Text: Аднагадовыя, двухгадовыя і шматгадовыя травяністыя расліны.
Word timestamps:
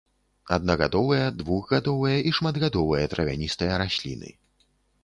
Аднагадовыя, 0.55 1.27
двухгадовыя 1.41 2.17
і 2.31 2.35
шматгадовыя 2.39 3.05
травяністыя 3.13 3.73
расліны. 3.85 4.39